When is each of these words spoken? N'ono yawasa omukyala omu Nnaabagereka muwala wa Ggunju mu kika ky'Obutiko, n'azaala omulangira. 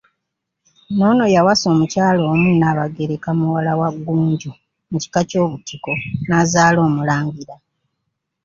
N'ono 0.89 1.23
yawasa 1.35 1.65
omukyala 1.73 2.21
omu 2.33 2.47
Nnaabagereka 2.53 3.29
muwala 3.39 3.71
wa 3.79 3.89
Ggunju 3.95 4.51
mu 4.89 4.97
kika 5.03 5.21
ky'Obutiko, 5.29 5.93
n'azaala 6.27 6.79
omulangira. 6.87 7.55